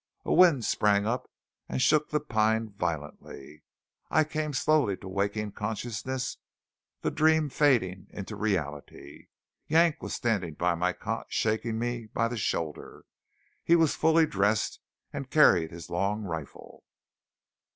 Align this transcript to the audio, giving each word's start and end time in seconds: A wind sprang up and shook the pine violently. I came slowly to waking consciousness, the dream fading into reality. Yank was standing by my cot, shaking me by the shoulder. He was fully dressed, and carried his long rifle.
A 0.25 0.33
wind 0.33 0.65
sprang 0.65 1.05
up 1.05 1.29
and 1.69 1.79
shook 1.79 2.09
the 2.09 2.19
pine 2.19 2.69
violently. 2.71 3.61
I 4.09 4.23
came 4.23 4.51
slowly 4.51 4.97
to 4.97 5.07
waking 5.07 5.51
consciousness, 5.51 6.37
the 7.01 7.11
dream 7.11 7.49
fading 7.49 8.07
into 8.09 8.35
reality. 8.35 9.27
Yank 9.67 10.01
was 10.01 10.15
standing 10.15 10.55
by 10.55 10.73
my 10.73 10.91
cot, 10.93 11.27
shaking 11.29 11.77
me 11.77 12.07
by 12.07 12.27
the 12.27 12.37
shoulder. 12.37 13.05
He 13.63 13.75
was 13.75 13.93
fully 13.93 14.25
dressed, 14.25 14.79
and 15.13 15.29
carried 15.29 15.69
his 15.69 15.87
long 15.91 16.23
rifle. 16.23 16.83